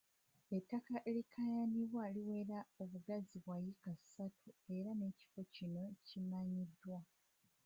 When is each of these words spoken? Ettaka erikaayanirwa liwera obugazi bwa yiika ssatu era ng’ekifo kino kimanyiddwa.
Ettaka 0.57 0.95
erikaayanirwa 1.09 2.03
liwera 2.13 2.59
obugazi 2.81 3.35
bwa 3.43 3.55
yiika 3.63 3.91
ssatu 3.99 4.49
era 4.75 4.91
ng’ekifo 4.99 5.41
kino 5.55 5.83
kimanyiddwa. 6.07 6.99